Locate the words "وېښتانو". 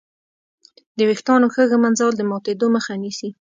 1.09-1.47